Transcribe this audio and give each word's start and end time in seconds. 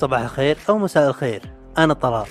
صباح 0.00 0.20
الخير 0.20 0.58
أو 0.68 0.78
مساء 0.78 1.08
الخير. 1.08 1.42
أنا 1.78 1.94
طلال. 1.94 2.26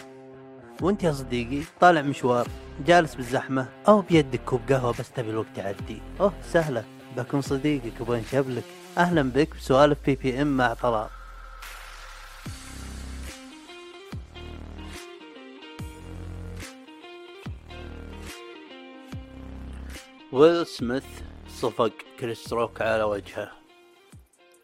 وأنت 0.82 1.04
يا 1.04 1.12
صديقي 1.12 1.64
طالع 1.80 2.02
مشوار 2.02 2.48
جالس 2.86 3.16
بالزحمة 3.16 3.70
أو 3.88 4.02
بيدك 4.02 4.42
كوب 4.46 4.62
قهوة 4.70 4.94
بس 5.00 5.12
تبي 5.12 5.30
الوقت 5.30 5.58
يعدي. 5.58 6.02
أوه 6.20 6.34
سهلة. 6.44 6.84
بكون 7.18 7.42
صديقك 7.42 8.02
وبينشبلك 8.02 8.64
أهلا 8.98 9.22
بك 9.22 9.56
بسوالف 9.56 10.06
BPM 10.06 10.58
مع 10.58 10.74
طلال. 10.74 11.08
ويل 20.32 20.68
سميث 20.68 21.06
صفق 21.48 21.92
كريس 22.20 22.54
روك 22.54 22.82
على 22.82 23.04
وجهه. 23.04 23.52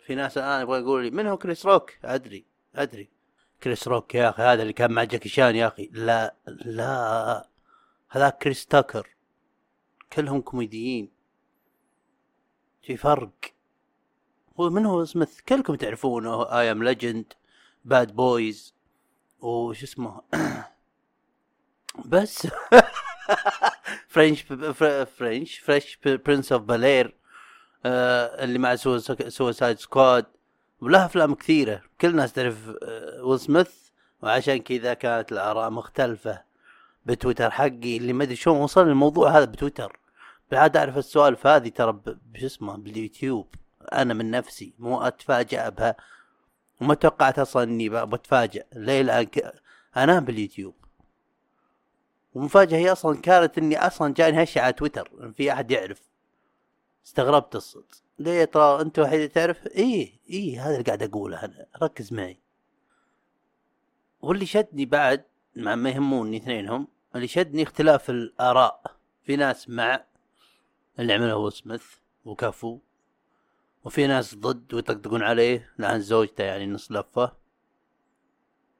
في 0.05 0.15
ناس 0.15 0.37
الآن 0.37 0.61
يبغى 0.61 0.79
يقول 0.79 1.03
لي 1.03 1.11
من 1.11 1.27
هو 1.27 1.37
كريس 1.37 1.65
روك؟ 1.65 1.91
أدري. 2.05 2.54
أدري. 2.75 3.09
كريس 3.63 3.87
روك 3.87 4.15
يا 4.15 4.29
أخي 4.29 4.43
هذا 4.43 4.61
اللي 4.61 4.73
كان 4.73 4.91
مع 4.91 5.03
جاكي 5.03 5.29
شان 5.29 5.55
يا 5.55 5.67
أخي. 5.67 5.89
لا 5.93 6.35
لا. 6.47 7.49
هذاك 8.09 8.37
كريس 8.37 8.65
تاكر. 8.65 9.09
كلهم 10.13 10.41
كوميديين. 10.41 11.11
في 12.83 12.97
فرق. 12.97 13.31
هو 14.59 14.69
من 14.69 14.85
هو 14.85 15.05
سميث 15.05 15.41
كلكم 15.41 15.75
تعرفونه. 15.75 16.59
I 16.59 16.71
Am 16.71 16.83
Legend 16.83 17.33
Bad 17.85 18.11
Boys 18.15 18.73
وش 19.39 19.83
اسمه؟ 19.83 20.21
بس. 22.11 22.47
Fresh 24.07 24.41
Fresh 25.17 25.59
Fresh 25.59 25.99
Prince 26.05 26.51
of 26.51 26.61
Bel-Air 26.61 27.15
اللي 27.85 28.59
مع 28.59 28.75
Suicide 28.75 29.77
Squad 29.77 30.25
وله 30.81 31.05
أفلام 31.05 31.35
كثيرة. 31.35 31.81
كل 32.01 32.07
الناس 32.07 32.33
تعرف 32.33 32.69
آه، 32.83 33.23
ويل 33.23 33.39
سميث 33.39 33.71
وعشان 34.21 34.57
كذا 34.57 34.93
كانت 34.93 35.31
الآراء 35.31 35.69
مختلفة 35.69 36.43
بتويتر 37.05 37.51
حقي. 37.51 37.97
اللي 37.97 38.13
ما 38.13 38.23
أدري 38.23 38.35
شلون 38.35 38.57
وصل 38.57 38.87
الموضوع 38.87 39.29
هذا 39.37 39.45
بتويتر. 39.45 39.99
بالعاده 40.51 40.79
أعرف 40.79 40.97
السوالف 40.97 41.47
هذه 41.47 41.69
ترى 41.69 42.01
بش 42.05 42.43
اسمه 42.43 42.77
باليوتيوب. 42.77 43.55
أنا 43.93 44.13
من 44.13 44.31
نفسي 44.31 44.73
مو 44.79 45.01
أتفاجأ 45.01 45.69
بها. 45.69 45.95
وما 46.81 46.93
توقعت 46.93 47.39
أصلا 47.39 47.63
إني 47.63 47.89
بتفاجأ. 47.89 48.63
ليه؟ 48.73 49.01
الان 49.01 49.27
أنا 49.97 50.19
باليوتيوب. 50.19 50.75
ومفاجأة 52.33 52.77
هي 52.77 52.91
أصلا 52.91 53.21
كانت 53.21 53.57
إني 53.57 53.87
أصلا 53.87 54.13
جاني 54.13 54.43
هشة 54.43 54.61
على 54.61 54.73
تويتر. 54.73 55.31
في 55.37 55.51
أحد 55.51 55.71
يعرف. 55.71 56.01
استغربت 57.05 57.55
الصدق. 57.55 58.04
ليه 58.19 58.45
ترى 58.45 58.81
أنت 58.81 58.99
وحيد 58.99 59.29
تعرف؟ 59.29 59.67
إيه 59.67 60.19
إيه 60.29 60.67
هذا 60.67 60.73
اللي 60.73 60.83
قاعد 60.83 61.03
أقوله 61.03 61.45
أنا. 61.45 61.65
ركز 61.81 62.13
معي. 62.13 62.39
واللي 64.21 64.45
شدني 64.45 64.85
بعد 64.85 65.23
مع 65.55 65.75
ما 65.75 65.89
يهموني 65.89 66.37
اثنينهم 66.37 66.87
اللي 67.15 67.27
شدني 67.27 67.63
اختلاف 67.63 68.09
الآراء. 68.09 68.95
في 69.23 69.35
ناس 69.35 69.69
مع 69.69 70.05
اللي 70.99 71.13
عمله 71.13 71.33
هو 71.33 71.49
سميث 71.49 71.83
وكفو 72.25 72.79
وفي 73.83 74.07
ناس 74.07 74.35
ضد 74.35 74.73
ويطقطقون 74.73 75.23
عليه 75.23 75.73
لعن 75.79 75.99
زوجته 75.99 76.43
يعني 76.43 76.67
نص 76.67 76.91
لفة. 76.91 77.31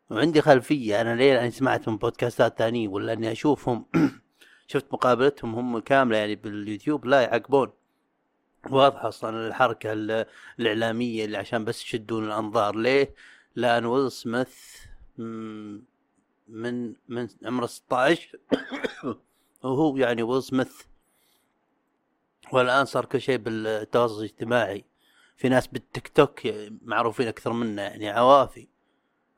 وعندي 0.09 0.41
خلفية 0.41 1.01
أنا 1.01 1.15
ليه 1.15 1.33
لاني 1.33 1.51
سمعت 1.51 1.89
من 1.89 1.97
بودكاستات 1.97 2.57
ثانية 2.57 2.87
ولا 2.87 3.13
إني 3.13 3.31
أشوفهم؟ 3.31 3.85
شفت 4.67 4.93
مقابلتهم 4.93 5.55
هم 5.55 5.79
كاملة 5.79 6.17
يعني 6.17 6.35
باليوتيوب 6.35 7.05
لا 7.05 7.21
يعقبون. 7.21 7.71
واضحة 8.69 9.07
أصلا 9.07 9.47
الحركة 9.47 9.93
الإعلامية 10.59 11.25
اللي 11.25 11.37
عشان 11.37 11.65
بس 11.65 11.83
يشدون 11.83 12.25
الأنظار. 12.25 12.75
ليه؟ 12.75 13.15
لأن 13.55 13.85
ويل 13.85 14.11
سميث 14.11 14.55
من 15.17 16.93
من 17.07 17.27
عمره 17.45 17.65
16 17.65 18.39
وهو 19.63 19.97
يعني 19.97 20.23
ويل 20.23 20.43
سميث. 20.43 20.81
والآن 22.53 22.85
صار 22.85 23.05
كل 23.05 23.21
شيء 23.21 23.37
بالتواصل 23.37 24.19
الاجتماعي. 24.19 24.85
في 25.37 25.49
ناس 25.49 25.67
بالتيك 25.67 26.07
توك 26.07 26.41
معروفين 26.81 27.27
أكثر 27.27 27.53
منه 27.53 27.81
يعني 27.81 28.09
عوافي. 28.09 28.67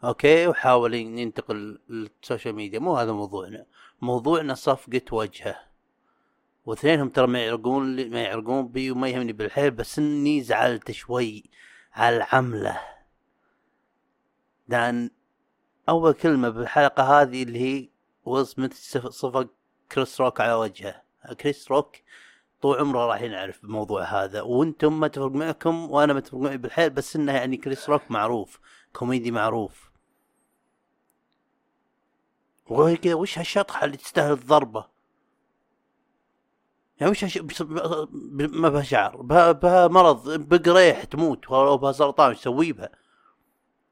okay؟ 0.03 0.47
وحاول 0.47 0.93
ينتقل 0.93 1.79
لل 1.89 2.06
social 2.06 2.55
media. 2.55 2.79
مو 2.79 2.97
هذا 2.97 3.11
موضوعنا. 3.11 3.65
موضوعنا 4.01 4.53
صفقة 4.53 5.01
وجهه. 5.11 5.66
واثنينهم 6.67 7.09
ترى 7.09 7.27
ما 7.27 7.45
يفرقون 7.45 8.09
ما 8.09 8.21
يفرقون 8.21 8.67
بي 8.67 8.91
وما 8.91 9.09
يهمني 9.09 9.33
بالحيل 9.33 9.71
بس 9.71 9.99
إني 9.99 10.41
زعلت 10.43 10.91
شوي 10.91 11.43
على 11.93 12.17
العملة. 12.17 12.79
لأن 14.67 15.09
أول 15.89 16.13
كلمة 16.13 16.49
بالحلقة 16.49 17.21
هذه 17.21 17.43
اللي 17.43 17.59
هي 17.59 17.89
ويل 18.25 18.45
صفق 19.09 19.47
كريس 19.91 20.21
روك 20.21 20.41
على 20.41 20.53
وجهه. 20.53 21.01
كريس 21.41 21.71
روك 21.71 21.95
طول 22.61 22.77
عمره 22.79 23.05
راح 23.05 23.21
ينعرف 23.21 23.61
بالموضوع 23.61 24.03
هذا 24.03 24.41
وأنتم 24.41 24.99
ما 24.99 25.07
تفرق 25.07 25.31
معكم 25.31 25.91
وأنا 25.91 26.13
ما 26.13 26.19
تفرق 26.19 26.39
معي 26.39 26.57
بالحيل 26.57 26.89
بس 26.89 27.15
إنه 27.15 27.31
يعني 27.33 27.57
كريس 27.57 27.89
روك 27.89 28.11
معروف 28.11 28.59
كوميدي 28.93 29.31
معروف. 29.31 29.91
وهي 32.69 32.97
كذا 32.97 33.13
وش 33.13 33.39
هالشطحة 33.39 33.85
اللي 33.85 33.97
تستاهل 33.97 34.31
الضربة؟ 34.31 34.96
يعني 36.99 37.11
وش. 37.11 37.37
ما 38.37 38.69
بها 38.69 38.81
شعر 38.81 39.21
بها, 39.21 39.51
بها 39.51 39.87
مرض 39.87 40.29
بقريح 40.29 41.03
تموت 41.03 41.45
أو 41.45 41.77
بها 41.77 41.91
سرطان 41.91 42.29
إيش 42.29 42.39
تسوي 42.39 42.71
بها؟ 42.71 42.89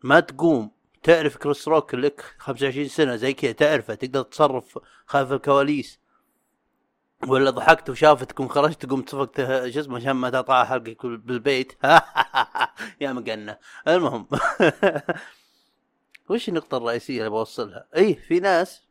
ما 0.04 0.20
تقوم. 0.20 0.72
تعرف 1.04 1.38
كريس 1.38 1.68
روك 1.68 1.96
لك 1.96 2.36
25 2.38 2.88
سنة 2.88 3.16
زي 3.16 3.34
كذا 3.34 3.52
تعرفه 3.52 3.96
تقدر 3.96 4.22
تتصرف 4.22 4.80
خلف 5.06 5.32
الكواليس. 5.32 6.00
ولا 7.28 7.50
ضحكت 7.50 7.90
وشافتكم 7.90 8.48
خرجت 8.48 8.86
تقوم 8.86 9.02
تصفق 9.02 9.32
شو 9.70 9.80
اسمه 9.80 9.96
عشان 9.96 10.12
ما 10.12 10.30
تقطع 10.30 10.64
حلقك 10.64 11.06
بالبيت. 11.06 11.74
يا 13.02 13.14
مقنة 13.14 13.58
المهم. 13.88 14.28
وش 16.30 16.50
النقطة 16.50 16.78
الرئيسية 16.78 17.20
اللي 17.20 17.30
بوصلها؟ 17.30 17.88
اي 17.96 18.16
في 18.16 18.40
ناس 18.40 18.84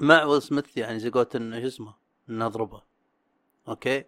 مع 0.00 0.24
ويل 0.24 0.42
سميث 0.42 0.76
يعني 0.76 0.98
زي 0.98 1.12
انه 1.34 1.60
شو 1.60 1.66
اسمه 1.66 1.94
نضربه. 2.28 2.82
أوكي؟ 3.68 4.04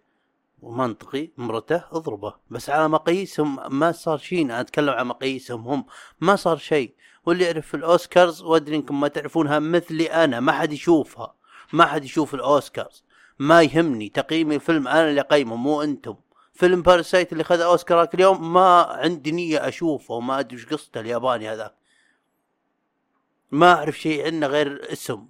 ومنطقي 0.61 1.29
مرته 1.37 1.83
اضربه. 1.91 2.33
بس 2.49 2.69
على 2.69 2.87
مقاييسهم 2.89 3.79
ما 3.79 3.91
صار 3.91 4.17
شيء 4.17 4.41
أنا 4.45 4.61
أتكلم 4.61 4.89
عن 4.89 5.07
مقاييسهم 5.07 5.67
هم. 5.67 5.85
ما 6.21 6.35
صار 6.35 6.57
شيء 6.57 6.95
واللي 7.25 7.43
يعرف 7.43 7.75
الأوسكارز 7.75 8.41
وأدري 8.41 8.75
إنكم 8.75 8.99
ما 8.99 9.07
تعرفونها 9.07 9.59
مثلي 9.59 10.07
أنا. 10.07 10.39
ما 10.39 10.51
حد 10.51 10.73
يشوفها. 10.73 11.35
ما 11.73 11.85
حد 11.85 12.05
يشوف 12.05 12.33
الأوسكارز. 12.35 13.03
ما 13.39 13.61
يهمني. 13.61 14.09
تقييم 14.09 14.51
الفيلم 14.51 14.87
أنا 14.87 15.09
اللي 15.09 15.21
أقيمه 15.21 15.55
مو 15.55 15.81
أنتم. 15.81 16.15
فيلم 16.53 16.81
Parasite 16.81 17.31
اللي 17.33 17.43
خذ 17.43 17.61
اوسكار 17.61 18.09
اليوم 18.13 18.53
ما 18.53 18.81
عندي 18.81 19.31
نية 19.31 19.67
أشوفه. 19.67 20.13
وما 20.13 20.39
أدري 20.39 20.57
إيش 20.57 20.65
قصته 20.65 20.99
الياباني 20.99 21.49
هذا 21.49 21.73
ما 23.51 23.73
أعرف 23.73 23.99
شيء 23.99 24.25
عنه 24.25 24.47
غير 24.47 24.91
اسم. 24.91 25.27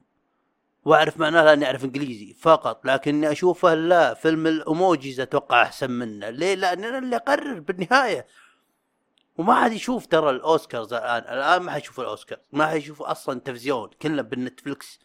وأعرف 0.85 1.19
معناه 1.19 1.43
لاني 1.43 1.65
أعرف 1.65 1.83
إنجليزي 1.83 2.33
فقط 2.33 2.85
لكني 2.85 3.31
أشوفه 3.31 3.73
لا 3.73 4.13
فيلم 4.13 4.47
ال 4.47 4.57
emojis 4.57 5.19
أتوقع 5.19 5.61
أحسن 5.61 5.91
منه. 5.91 6.29
ليه؟ 6.29 6.55
لأن 6.55 6.83
أنا 6.83 6.97
اللي 6.97 7.15
أقرر 7.15 7.59
بالنهاية. 7.59 8.27
وما 9.37 9.55
حد 9.63 9.71
يشوف 9.71 10.05
ترى 10.07 10.29
الأوسكارز 10.29 10.93
الآن. 10.93 11.23
الآن 11.23 11.61
ما 11.61 11.71
حد 11.71 11.81
يشوف 11.81 11.99
الاوسكار 11.99 12.39
ما 12.51 12.67
حد 12.67 12.77
يشوف 12.77 13.01
أصلا 13.01 13.39
تلفزيون 13.39 13.89
كله 14.01 14.21
بالنتفلكس 14.21 14.99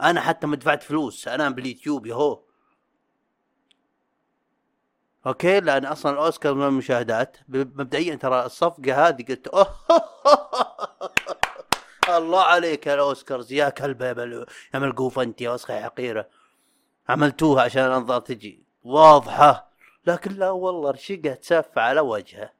أنا 0.00 0.20
حتى 0.20 0.46
ما 0.46 0.56
دفعت 0.56 0.82
فلوس 0.82 1.28
أنا 1.28 1.50
باليوتيوب 1.50 2.06
يهو 2.06 2.42
okay؟ 5.26 5.60
لأن 5.60 5.84
أصلا 5.86 6.12
الأوسكار 6.12 6.54
من 6.54 6.66
المشاهدات. 6.66 7.36
مبدئيا 7.48 8.14
ترى 8.14 8.46
الصفقة 8.46 9.08
هذه 9.08 9.24
قلت 9.28 9.48
أوه! 9.48 9.68
الله 12.08 12.42
عليك 12.42 12.86
يا 12.86 12.94
الاوسكارز 12.94 13.52
يا 13.52 13.68
كلب 13.68 14.02
يا 14.02 14.78
ملقوفة 14.78 15.22
أنت 15.22 15.40
يا 15.40 15.50
وسخه 15.50 15.82
حقيرة. 15.82 16.28
عملتوها 17.08 17.62
عشان 17.62 17.86
الأنظار 17.86 18.20
تجي. 18.20 18.64
واضحة. 18.84 19.70
لكن 20.06 20.32
لا 20.32 20.50
والله 20.50 20.90
رشقه 20.90 21.34
كف 21.34 21.78
على 21.78 22.00
وجهه. 22.00 22.52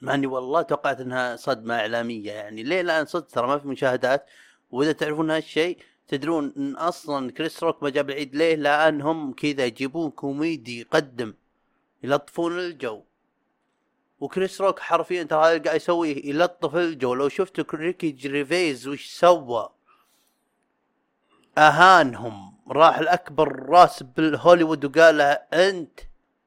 مع 0.00 0.14
اني 0.14 0.26
والله 0.26 0.62
توقعت 0.62 1.00
إنها 1.00 1.36
صدمة 1.36 1.74
إعلامية 1.74 2.32
يعني. 2.32 2.62
ليه؟ 2.62 2.82
لأن 2.82 3.06
صدق 3.06 3.26
ترى 3.26 3.46
ما 3.46 3.58
في 3.58 3.68
مشاهدات. 3.68 4.26
وإذا 4.70 4.92
تعرفون 4.92 5.30
هالشيء 5.30 5.78
تدرون 6.08 6.54
إن 6.56 6.76
أصلا 6.76 7.32
كريس 7.32 7.62
روك 7.62 7.82
ما 7.82 7.90
جاب 7.90 8.10
العيد 8.10 8.36
ليه؟ 8.36 8.54
لأنهم 8.54 9.32
كذا 9.32 9.64
يجيبون 9.64 10.10
كوميدي 10.10 10.80
يقدم. 10.80 11.34
يلطفون 12.02 12.58
الجو. 12.58 13.02
وكريس 14.26 14.60
روك 14.60 14.80
حرفيا 14.80 15.22
ترى 15.22 15.40
هذا 15.40 15.62
قاعد 15.62 15.76
يسويه 15.76 16.26
يلطف 16.26 16.76
الجو. 16.76 17.14
لو 17.14 17.28
شفتوا 17.28 17.64
ريكي 17.74 18.10
جيرفيز 18.10 18.88
وش 18.88 19.06
سوى 19.06 19.68
أهانهم. 21.58 22.58
راح 22.68 22.98
الأكبر 22.98 23.66
راس 23.68 24.02
بالهوليوود 24.02 24.84
وقال 24.84 25.20
أنت 25.54 26.00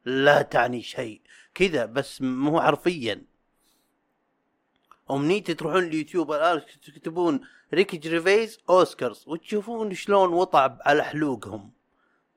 لا 0.06 0.42
تعني 0.42 0.82
شيء. 0.82 1.22
كذا 1.56 1.86
بس 1.86 2.22
مو 2.22 2.62
حرفيا. 2.62 3.22
أمنيتي 5.12 5.54
تروحون 5.54 5.84
اليوتيوب 5.84 6.32
الآن 6.32 6.62
تكتبون 6.86 7.42
ريكي 7.74 7.98
جريفيز 7.98 8.60
أوسكارز. 8.70 9.24
وتشوفون 9.28 9.94
شلون 9.94 10.34
وطع 10.34 10.78
على 10.86 11.04
حلوقهم. 11.04 11.72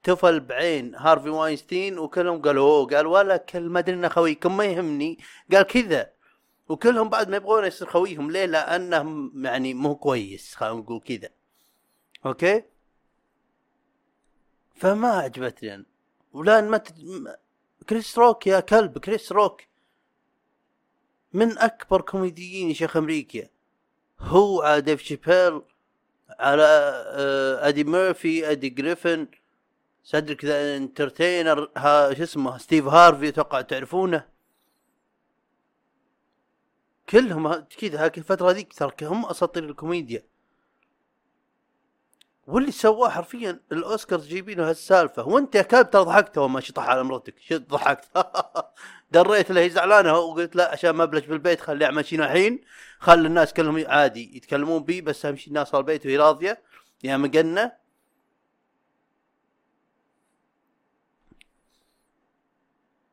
تفل 0.03 0.41
بعين 0.41 0.95
هارفي 0.95 1.29
واينستين 1.29 1.99
وكلهم 1.99 2.43
قالوا 2.43 2.71
أوه 2.71 2.87
قال 2.87 3.07
ولا 3.07 3.37
كلمة 3.37 3.79
أدري 3.79 3.95
انه 3.95 4.09
خويكم 4.09 4.57
ما 4.57 4.65
يهمني. 4.65 5.19
قال 5.53 5.63
كذا. 5.63 6.11
وكلهم 6.69 7.09
بعد 7.09 7.29
ما 7.29 7.37
يبغون 7.37 7.65
يصير 7.65 7.89
خويهم. 7.89 8.31
ليه؟ 8.31 8.45
لأنه 8.45 9.31
يعني 9.35 9.75
مو 9.75 9.97
كويس 9.97 10.55
خلينا 10.55 10.77
نقول 10.77 11.01
كذا. 11.01 11.29
أوكي؟ 12.27 12.63
فما 14.77 15.09
عجبتني 15.09 15.75
أنا. 15.75 15.85
ولان 16.33 16.69
ما 16.69 16.79
تد... 16.79 17.37
كريس 17.89 18.19
روك 18.19 18.47
يا 18.47 18.61
كلب 18.61 18.99
كريس 18.99 19.33
روك. 19.33 19.63
من 21.33 21.59
أكبر 21.59 22.01
كوميديين 22.01 22.69
يا 22.69 22.75
شيخ 22.75 22.97
أمريكا. 22.97 23.49
هو 24.21 24.63
على 24.63 24.81
ديف 24.81 25.03
شيبيل 25.03 25.63
على 26.31 26.65
أدي 27.63 27.85
ميرفي 27.85 28.51
أدي 28.51 28.69
جريفن. 28.69 29.29
سدريك 30.05 30.45
the 30.45 30.77
Entertainer 30.77 31.71
ها 31.77 32.15
شو 32.15 32.23
اسمه 32.23 32.59
ستيف 32.59 32.87
هارفي 32.87 33.29
أتوقع 33.29 33.61
تعرفونه. 33.61 34.25
كلهم 37.11 37.55
كذا 37.55 38.05
هاك 38.05 38.19
الفترة 38.19 38.51
ذيك 38.51 38.73
ترى 38.73 38.93
هم 39.03 39.27
أساطير 39.27 39.65
الكوميديا. 39.65 40.23
واللي 42.47 42.73
سواه 42.73 43.09
حرفيا 43.09 43.61
الأوسكارز 43.73 44.29
جايبينه 44.29 44.71
هالسالفة. 44.71 45.29
وانت 45.29 45.55
يا 45.55 45.63
كلب 45.63 45.91
ترى 45.91 46.03
ضحكت 46.05 46.39
ما 46.39 46.61
شطح 46.61 46.89
على 46.89 47.03
مرتك. 47.05 47.35
شو 47.39 47.57
ضحكت؟ 47.57 48.09
دريت 49.13 49.51
له 49.51 49.61
هي 49.61 49.71
زعلانة 49.71 50.19
وقلت 50.19 50.57
لا 50.57 50.71
عشان 50.73 50.91
ما 50.91 51.03
أبلش 51.05 51.27
بالبيت 51.27 51.61
خليه 51.61 51.87
يعمل 51.87 52.07
شيء 52.07 52.23
الحين. 52.23 52.61
خلي 52.99 53.29
الناس 53.29 53.53
كلهم 53.53 53.85
عادي 53.87 54.37
يتكلمون 54.37 54.85
بي 54.85 55.01
بس 55.01 55.27
أهم 55.27 55.37
شيء 55.37 55.49
الناس 55.49 55.75
البيت 55.75 56.07
وهي 56.07 56.17
راضية. 56.17 56.63
يا 57.05 57.17
مقنة. 57.17 57.82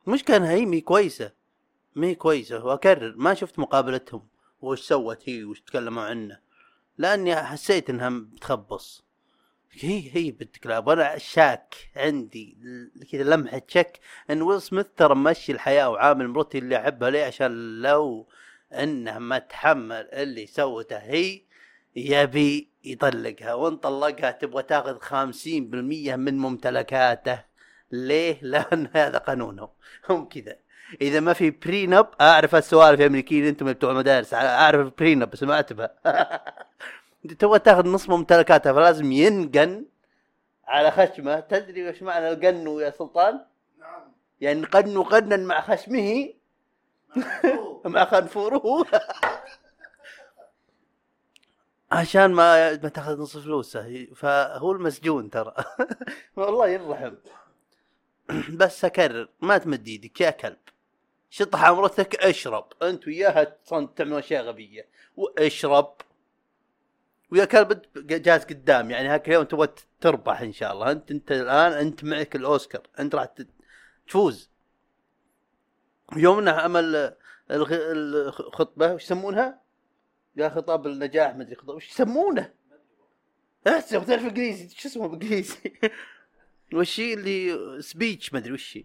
مش 0.09 0.23
كان 0.23 0.44
هي 0.44 0.65
مي 0.65 0.81
كويسة 0.81 1.31
مي 1.95 2.15
كويسة. 2.15 2.65
واكرر 2.65 3.13
ما 3.17 3.33
شفت 3.33 3.59
مقابلتهم 3.59 4.27
وش 4.61 4.81
سوت 4.81 5.29
هي 5.29 5.44
وش 5.44 5.61
تكلموا 5.61 6.03
عنه. 6.03 6.39
لأني 6.97 7.35
حسيت 7.35 7.89
إنها 7.89 8.09
بتخبص. 8.09 9.03
هي 9.71 10.15
هي 10.15 10.31
بالكلاب 10.31 10.88
وأنا 10.88 11.17
شاك 11.17 11.75
عندي 11.95 12.57
كذا 13.11 13.23
لمحة 13.23 13.61
شك 13.67 14.00
إن 14.29 14.41
ويل 14.41 14.61
سميث 14.61 14.85
ترى 14.97 15.15
مشي 15.15 15.51
الحياة 15.51 15.89
وعامل 15.89 16.27
مرتي 16.27 16.57
اللي 16.57 16.77
احبها 16.77 17.09
ليه؟ 17.09 17.25
عشان 17.25 17.81
لو 17.81 18.27
إنه 18.73 19.19
ما 19.19 19.39
تحمل 19.39 20.09
اللي 20.13 20.47
سوته 20.47 20.97
هي 20.97 21.41
يبي 21.95 22.69
يطلقها. 22.83 23.53
وإن 23.53 23.77
طلقها 23.77 24.31
تبغى 24.31 24.63
تاخذ 24.63 25.00
خمسين 25.00 25.69
بالمية 25.69 26.15
من 26.15 26.38
ممتلكاته. 26.38 27.49
ليه؟ 27.91 28.38
لأن 28.51 28.89
هذا 28.94 29.18
قانونهم؟ 29.18 29.69
هم 30.09 30.30
كذا. 30.30 30.56
إذا 31.01 31.19
ما 31.19 31.33
في 31.33 31.50
برينب 31.51 32.07
أعرف 32.21 32.56
السوالف 32.56 33.00
الامريكيين 33.01 33.45
أنتم 33.45 33.74
بتوع 33.74 33.91
المدارس 33.91 34.33
أعرف 34.33 34.80
البرينب 34.80 35.30
بس 35.30 35.44
ما 35.44 35.59
اتبه 35.59 35.89
تبغى 37.39 37.59
تاخذ 37.59 37.88
نص 37.88 38.09
ممتلكاتها 38.09 38.74
فلازم 38.74 39.12
ينقن 39.12 39.86
على 40.69 40.91
خشمه. 40.91 41.39
تدري 41.39 41.89
وش 41.89 42.01
معنى 42.01 42.30
القن 42.30 42.68
يا 42.68 42.89
سلطان؟ 42.89 43.39
نعم. 43.80 44.01
يعني 44.41 44.65
قن 44.65 45.03
قنا 45.03 45.38
مع 45.38 45.62
خشمه؟ 45.62 46.33
مع 47.86 48.06
خنفوره. 48.12 48.86
عشان 51.91 52.31
ما 52.31 52.71
ما 52.71 52.89
تاخذ 52.89 53.21
نص 53.21 53.38
فلوسه 53.38 54.07
فهو 54.15 54.71
المسجون 54.71 55.30
ترى. 55.30 55.53
والله 56.36 56.68
يرحم. 56.68 57.13
بس 58.59 58.85
أكرر 58.85 59.29
ما 59.41 59.57
تمد 59.57 59.87
إيدك 59.87 60.21
يا 60.21 60.29
كلب. 60.29 60.57
شطح 61.29 61.63
عمرتك 61.63 62.15
اشرب. 62.15 62.67
أنت 62.81 63.07
وياها 63.07 63.57
تعمل 63.95 64.13
أشياء 64.13 64.43
غبية. 64.43 64.87
واشرب. 65.17 65.93
ويا 67.31 67.45
كلب 67.45 67.81
جالس 67.95 68.43
قدام. 68.43 68.91
يعني 68.91 69.07
هاك 69.07 69.27
اليوم 69.27 69.43
تبغى 69.43 69.67
تربح 70.01 70.41
إن 70.41 70.53
شاء 70.53 70.73
الله. 70.73 70.91
أنت 70.91 71.11
أنت 71.11 71.31
الآن 71.31 71.71
أنت 71.71 72.03
معك 72.03 72.35
الأوسكار. 72.35 72.81
أنت 72.99 73.15
راح 73.15 73.27
تفوز. 74.07 74.49
يوم 76.17 76.39
إنه 76.39 76.51
عمل 76.51 77.15
الخطبة 77.51 78.93
وش 78.93 79.03
يسمونها؟ 79.03 79.61
قال 80.39 80.51
خطاب 80.51 80.87
النجاح 80.87 81.35
مدري 81.35 81.55
خطاب 81.55 81.75
وش 81.75 81.89
يسمونه؟ 81.89 82.53
احسب 83.67 84.05
تعرف 84.05 84.23
انجليزي 84.23 84.69
شو 84.69 84.87
اسمه 84.87 85.07
بالإنجليزي؟ 85.07 85.57
وش 86.74 87.00
اللي 87.00 87.57
speech 87.81 88.33
مدري 88.33 88.54
وش 88.54 88.80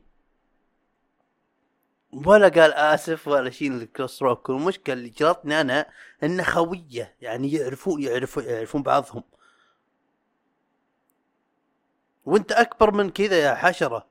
ولا 2.13 2.49
قال 2.49 2.73
آسف 2.73 3.29
ولا 3.29 3.51
شيء 3.51 3.73
لكريس 3.73 4.23
روك 4.23 4.49
والمشكلة 4.49 4.95
اللي 4.95 5.09
قهرتني 5.09 5.61
أنا 5.61 5.87
إنه 6.23 6.43
خوية 6.43 7.17
يعني 7.21 7.53
يعرفون 7.53 8.03
يعرفون 8.03 8.45
يعرفون 8.45 8.83
بعضهم. 8.83 9.23
وأنت 12.25 12.53
أكبر 12.53 12.91
من 12.91 13.11
كذا 13.11 13.39
يا 13.39 13.55
حشرة. 13.55 14.07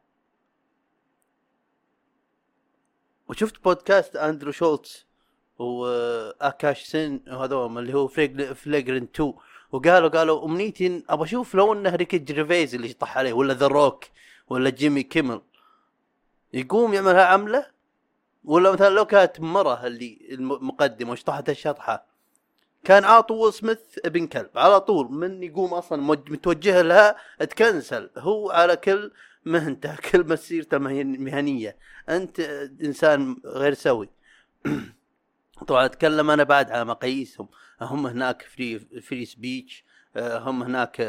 وشفت 3.30 3.64
بودكاست 3.64 4.16
أندرو 4.16 4.52
شولتز 4.52 5.06
واكاش 5.60 6.84
سينغ 6.84 7.20
وهذول 7.28 7.78
اللي 7.78 7.94
هو 7.94 8.08
فليجرن 8.54 9.04
2 9.04 9.34
وقالوا 9.74 10.10
قالوا 10.10 10.46
أمنيتي 10.46 11.04
أبغى 11.10 11.26
أشوف 11.26 11.56
لو 11.56 11.74
إنه 11.74 11.96
ريكي 11.96 12.18
جريفيز 12.18 12.76
اللي 12.76 12.88
يشطح 12.88 13.18
عليه 13.18 13.34
ولا 13.34 13.54
ذا 13.54 13.68
روك 13.68 14.04
ولا 14.48 14.70
جيمي 14.70 15.04
كيمل 15.04 15.42
يقوم 16.54 16.94
يعملها 16.94 17.26
عملة؟ 17.26 17.66
ولا 18.44 18.72
مثلا 18.72 18.90
لو 18.90 19.06
كانت 19.06 19.40
مرة 19.40 19.88
اللي 19.88 20.28
المقدمه 20.32 21.12
وشطحت 21.12 21.50
الشطحه 21.50 22.06
كان 22.84 23.04
عاطوا 23.04 23.44
ويل 23.44 23.54
سميث 23.54 23.80
ابن 24.06 24.28
كلب 24.28 24.50
على 24.56 24.82
طول 24.82 25.12
من 25.12 25.44
يقوم 25.44 25.74
أصلا 25.74 26.02
متوجه 26.02 26.82
لها 26.82 27.16
تكنسل 27.40 28.10
هو 28.18 28.52
على 28.52 28.76
كل 28.76 29.12
مهنته 29.46 29.96
كل 30.12 30.28
مسيرته 30.28 30.78
المهنيه 30.78 31.78
أنت 32.10 32.40
إنسان 32.84 33.38
غير 33.46 33.74
سوي. 33.74 34.10
طبعا 35.68 35.86
أتكلم 35.86 36.32
أنا 36.32 36.44
بعد 36.44 36.72
على 36.72 36.86
مقاييسهم. 36.86 37.48
هم 37.86 38.08
هناك 38.08 38.42
free 38.42 38.80
free 38.80 39.26
speech 39.26 39.84
هم 40.18 40.64
هناك 40.64 41.00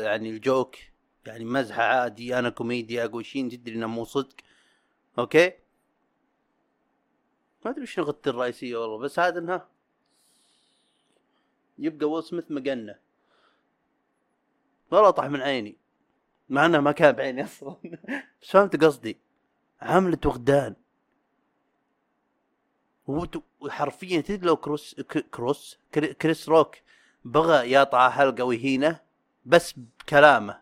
يعني 0.00 0.30
ال 0.30 0.39
joke 0.39 0.76
يعني 1.26 1.44
مزحة 1.44 1.82
عادي 1.82 2.38
أنا 2.38 2.50
كوميديا 2.50 3.04
أقول 3.04 3.26
شيء 3.26 3.50
تدري 3.50 3.74
إنه 3.74 3.86
مو 3.86 4.04
صدق. 4.04 4.36
أوكي؟ 5.18 5.52
ما 7.64 7.70
أدري 7.70 7.82
وش 7.82 7.98
نقطتي 7.98 8.30
الرئيسية 8.30 8.76
والله 8.76 8.98
بس 8.98 9.18
هذا 9.18 9.38
إنها 9.38 9.68
يبقى 11.78 12.10
ويل 12.10 12.24
سميث 12.24 12.50
مقنع. 12.50 12.94
والله 14.90 15.10
طاح 15.10 15.26
من 15.26 15.40
عيني. 15.40 15.76
مع 16.48 16.66
انه 16.66 16.80
ما 16.80 16.92
كان 16.92 17.12
بعيني 17.12 17.44
أصلا. 17.44 17.76
بس 18.42 18.50
فهمت 18.50 18.84
قصدي. 18.84 19.18
عملة 19.82 20.18
وغدان. 20.24 20.74
وحرفيا 23.06 24.20
تدري 24.20 24.46
لو 24.46 24.56
كروس 24.56 25.00
كروس 25.34 25.78
كريس 25.94 26.48
روك 26.48 26.76
بغى 27.24 27.70
يقطع 27.70 28.10
حلقه 28.10 28.44
ويهينه 28.44 29.00
بس 29.46 29.74
بكلامه. 29.76 30.60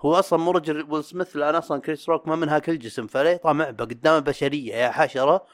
هو 0.00 0.14
أصلا 0.14 0.38
مو 0.38 0.50
رجل 0.50 0.86
ويل 0.90 1.04
سميث 1.04 1.36
لأن 1.36 1.54
أصلا 1.54 1.80
كريس 1.80 2.08
روك 2.08 2.28
ما 2.28 2.36
من 2.36 2.48
هاك 2.48 2.68
الجسم 2.68 3.06
فليه؟ 3.06 3.40
معبه 3.44 3.84
قدام 3.84 4.16
البشريه 4.16 4.74
يا 4.74 4.90
حشرة. 4.90 5.46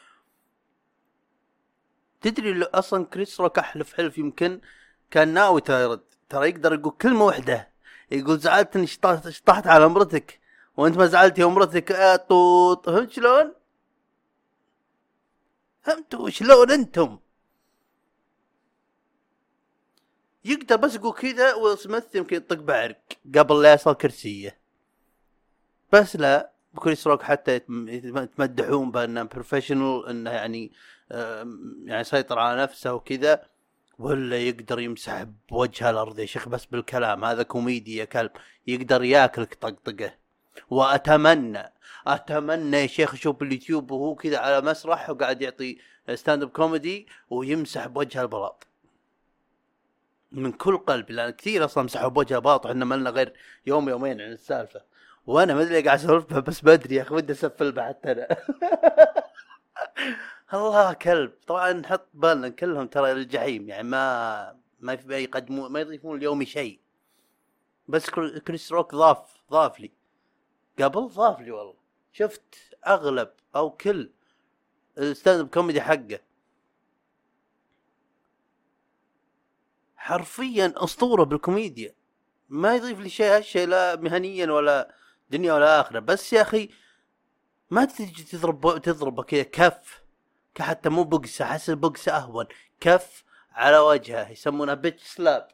تدري 2.20 2.62
أصلا 2.62 3.04
كريس 3.04 3.40
روك 3.40 3.58
أحلف 3.58 3.94
حلف 3.94 4.18
يمكن 4.18 4.60
كان 5.10 5.28
ناوي 5.28 5.60
ترى 5.60 5.82
يرد 5.82 6.00
ترى 6.28 6.48
يقدر 6.48 6.74
يقول 6.74 6.92
كلمة 6.92 7.24
واحدة 7.24 7.68
يقول 8.10 8.38
زعلت 8.38 8.76
اني 8.76 8.86
شطحت 8.86 9.66
على 9.66 9.88
مرتك 9.88 10.40
وأنت 10.76 10.96
ما 10.96 11.06
زعلت 11.06 11.38
يا 11.38 11.46
مرتك 11.46 11.90
يا 11.90 12.16
طوط. 12.16 12.86
فهمت 12.90 13.10
شلون؟ 13.10 13.54
فهمتوا 15.84 16.30
شلون 16.30 16.70
أنتم؟ 16.70 17.18
يقدر 20.44 20.76
بس 20.76 20.94
يقول 20.94 21.12
كذا 21.12 21.54
ويل 21.54 21.78
سميث 21.78 22.14
يمكن 22.14 22.36
يطق 22.36 22.56
بعرق 22.56 23.02
قبل 23.34 23.62
لا 23.62 23.72
يصل 23.72 23.94
كرسيه. 23.94 24.58
بس 25.92 26.16
لا 26.16 26.52
كريس 26.76 27.06
روك 27.06 27.22
حتى 27.22 27.54
يتمدحون 27.54 28.90
بأنه 28.90 29.22
professional 29.22 30.06
إنه 30.08 30.30
يعني 30.30 30.72
يعني 31.84 32.00
يسيطر 32.00 32.38
على 32.38 32.62
نفسه 32.62 32.94
وكذا 32.94 33.46
ولا 33.98 34.38
يقدر 34.38 34.80
يمسح 34.80 35.22
بوجه 35.50 35.90
الأرض 35.90 36.18
يا 36.18 36.26
شيخ 36.26 36.48
بس 36.48 36.64
بالكلام. 36.64 37.24
هذا 37.24 37.42
كوميدي 37.42 37.96
يا 37.96 38.04
كلب. 38.04 38.30
يقدر 38.66 39.04
ياكلك 39.04 39.54
طقطقة. 39.54 40.14
وأتمنى 40.70 41.72
أتمنى 42.06 42.76
يا 42.76 42.86
شيخ 42.86 43.14
أشوف 43.14 43.36
باليوتيوب 43.36 43.90
وهو 43.90 44.14
كذا 44.14 44.38
على 44.38 44.60
مسرح 44.60 45.10
وقاعد 45.10 45.42
يعطي 45.42 45.78
stand 46.14 46.42
up 46.42 46.48
comedy 46.48 47.06
ويمسح 47.30 47.86
بوجه 47.86 48.22
البلاط. 48.22 48.66
من 50.32 50.52
كل 50.52 50.78
قلب 50.78 51.10
لأن 51.10 51.30
كثير 51.30 51.64
أصلا 51.64 51.84
مسحوا 51.84 52.08
بوجه 52.08 52.36
البلاط 52.36 52.66
وحنا 52.66 52.84
ما 52.84 52.94
لنا 52.94 53.10
غير 53.10 53.32
يوم 53.66 53.88
يومين 53.88 54.20
عن 54.20 54.32
السالفة. 54.32 54.82
وأنا 55.26 55.54
ما 55.54 55.62
أدري 55.62 55.82
قاعد 55.82 55.98
أسولف 55.98 56.34
بس 56.34 56.64
بدري 56.64 56.94
يا 56.94 57.02
أخي 57.02 57.14
ودي 57.14 57.32
أسفل 57.32 57.80
حتى 57.80 58.12
أنا 58.12 58.28
الله 60.54 60.92
كلب. 60.92 61.32
طبعا 61.46 61.72
نحط 61.72 62.08
بالنا 62.14 62.48
كلهم 62.48 62.86
ترى 62.86 63.12
الجحيم 63.12 63.68
يعني 63.68 63.88
ما 63.88 64.54
ما 64.80 64.98
يقدمون 65.08 65.72
ما 65.72 65.80
يضيفون 65.80 66.18
اليومي 66.18 66.46
شيء. 66.46 66.80
بس 67.88 68.10
كريس 68.46 68.72
روك 68.72 68.94
ضاف 68.94 69.18
ضاف 69.50 69.80
لي. 69.80 69.92
قبل 70.80 71.08
ضاف 71.08 71.40
لي 71.40 71.50
والله. 71.50 71.74
شفت 72.12 72.54
أغلب 72.86 73.30
أو 73.56 73.70
كل 73.70 74.10
ال 74.98 75.05
stand 75.05 75.40
up 75.40 75.48
comedy 75.48 75.80
حقه. 75.80 76.20
حرفيا 79.96 80.74
أسطورة 80.76 81.24
بالكوميديا. 81.24 81.94
ما 82.48 82.76
يضيف 82.76 83.00
لي 83.00 83.08
شيء 83.08 83.36
هالشيء 83.36 83.66
لا 83.68 83.96
مهنيا 83.96 84.52
ولا 84.52 84.94
دنيا 85.30 85.54
ولا 85.54 85.80
آخرة. 85.80 85.98
بس 85.98 86.32
يا 86.32 86.42
أخي 86.42 86.70
ما 87.70 87.84
تجي 87.84 88.22
تضرب 88.22 88.82
تضربه 88.82 89.22
كذا 89.22 89.42
كف. 89.42 90.02
حتى 90.60 90.88
مو 90.88 91.04
بقسه 91.04 91.44
أحس 91.44 91.70
البقسه 91.70 92.16
أهون. 92.16 92.46
كف 92.80 93.24
على 93.50 93.78
وجهه 93.78 94.30
يسمونها 94.30 94.74
بيتش 94.74 95.02
سلاب. 95.02 95.48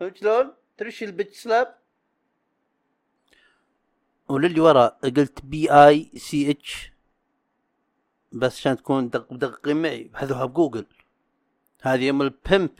فهمت 0.00 0.16
شلون؟ 0.16 0.54
تدري 0.76 0.94
البيتش 1.02 1.36
سلاب؟ 1.36 1.78
وللي 4.28 4.60
ورا 4.60 4.86
قلت 4.86 5.44
بي 5.44 5.70
اي 5.70 6.10
سي 6.16 6.50
اتش 6.50 6.92
بس 8.32 8.56
عشان 8.56 8.76
تكون 8.76 9.10
دق 9.10 9.32
دقيقين 9.34 9.82
معي 9.82 10.04
بحذوها 10.04 10.44
بجوجل. 10.44 10.86
هذه 11.82 12.04
يوم 12.04 12.22
البيمب 12.22 12.70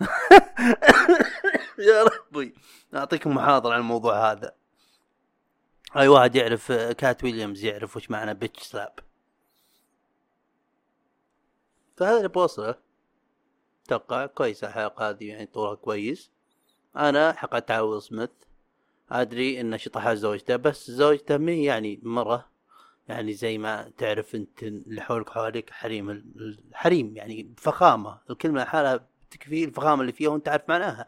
يا 1.88 2.04
ربي. 2.04 2.54
أعطيكم 2.94 3.34
محاضرة 3.34 3.74
عن 3.74 3.80
الموضوع 3.80 4.32
هذا. 4.32 4.54
أي 5.96 6.08
واحد 6.08 6.36
يعرف 6.36 6.72
كات 6.72 7.24
ويليامز 7.24 7.64
يعرف 7.64 7.96
وش 7.96 8.10
معنى 8.10 8.34
bitch 8.34 8.62
slap 8.62 8.98
فهذا 11.96 12.16
اللي 12.16 12.28
بوصله. 12.28 12.74
أتوقع 13.86 14.26
كويسة 14.26 14.68
الحلقة 14.68 15.10
هذه 15.10 15.24
يعني 15.28 15.46
طولها 15.46 15.74
كويس. 15.74 16.30
أنا 16.96 17.32
حقت 17.32 17.70
على 17.70 17.80
ويل 17.80 18.02
سميث 18.02 18.30
أدري 19.10 19.60
انه 19.60 19.76
شطحها 19.76 20.14
زوجته 20.14 20.56
بس 20.56 20.90
زوجته 20.90 21.36
مي 21.36 21.64
يعني 21.64 22.00
مرة 22.02 22.48
يعني 23.08 23.32
زي 23.32 23.58
ما 23.58 23.92
تعرف 23.98 24.34
أنت 24.34 24.62
اللي 24.62 25.00
حولك 25.00 25.30
حواليك 25.30 25.70
حريم 25.70 26.10
الحريم 26.10 27.16
يعني 27.16 27.54
فخامة 27.56 28.18
الكلمة 28.30 28.64
حالها 28.64 29.06
تكفي 29.30 29.64
الفخامة 29.64 30.00
اللي 30.00 30.12
فيها 30.12 30.28
وأنت 30.28 30.48
عارف 30.48 30.68
معناها. 30.68 31.06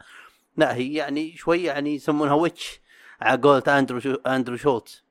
لا 0.56 0.74
هي 0.74 0.94
يعني 0.94 1.36
شوي 1.36 1.64
يعني 1.64 1.94
يسمونها 1.94 2.34
witch 2.34 2.80
على 3.20 3.62
أندرو 3.68 4.00
شو 4.00 4.14
أندرو 4.14 4.56
شولتز. 4.56 5.04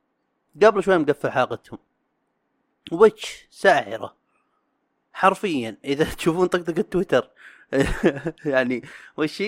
قبل 0.63 0.83
شوي 0.83 0.97
مقفل 0.97 1.31
حلقتهم. 1.31 1.79
witch 2.91 3.47
ساحرة. 3.51 4.15
حرفيا 5.13 5.77
إذا 5.85 6.05
تشوفون 6.15 6.47
طقطقة 6.47 6.81
تويتر. 6.81 7.29
يعني 8.45 8.83
وش 9.17 9.43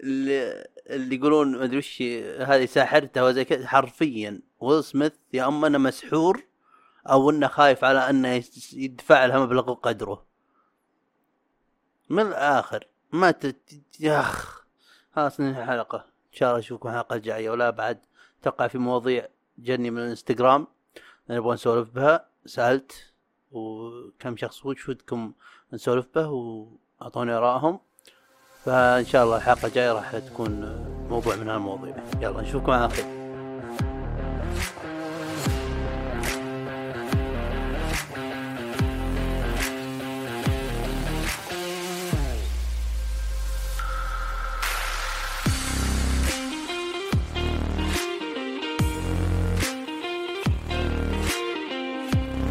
اللي, 0.00 0.66
اللي 0.90 1.16
يقولون 1.16 1.56
ما 1.56 1.64
أدري 1.64 1.78
وش 1.78 2.02
هذه 2.40 2.66
ساحرته 2.66 3.24
وزي 3.24 3.44
كذا 3.44 3.66
حرفيا. 3.66 4.42
ويل 4.60 4.84
سميث 4.84 5.12
يا 5.32 5.48
أما 5.48 5.66
أنه 5.66 5.78
مسحور 5.78 6.44
أو 7.06 7.30
أنه 7.30 7.46
خايف 7.46 7.84
على 7.84 8.10
أنه 8.10 8.44
يدفع 8.72 9.26
لها 9.26 9.38
مبلغ 9.38 9.74
قدره. 9.74 10.26
من 12.10 12.26
الآخر 12.26 12.86
ما. 13.12 13.34
ياخ 14.00 14.64
خلاص 15.12 15.40
ننهي 15.40 15.62
الحلقة. 15.62 15.98
إن 15.98 16.32
شاء 16.32 16.48
الله 16.48 16.58
أشوفكم 16.58 16.88
الحلقة 16.88 17.16
الجاية. 17.16 17.50
ولا 17.50 17.70
بعد 17.70 18.00
توقع 18.42 18.68
في 18.68 18.78
مواضيع 18.78 19.28
جني 19.58 19.90
من 19.90 19.98
الإنستغرام. 19.98 20.66
نبغى 21.30 21.54
نسولف 21.54 21.90
بها. 21.90 22.28
سألت 22.46 23.12
وكم 23.50 24.36
شخص 24.36 24.66
وش 24.66 24.88
ودكم 24.88 25.32
نسولف 25.72 26.06
به 26.14 26.28
وأعطوني 26.28 27.32
آرائهم. 27.32 27.80
فإن 28.64 29.06
شاء 29.06 29.24
الله 29.24 29.36
الحلقة 29.36 29.66
الجاية 29.66 29.92
راح 29.92 30.18
تكون 30.18 30.84
موضوع 31.10 31.36
من 31.36 31.48
هالمواضيع. 31.48 31.94
يلا 32.20 32.40
نشوفكم 32.40 32.72
على 32.72 32.88
خير. 32.88 33.17